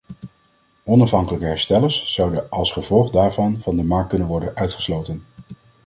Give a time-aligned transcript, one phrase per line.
[0.83, 5.23] Onafhankelijke herstellers zouden als gevolg daarvan van de markt kunnen worden uitgesloten.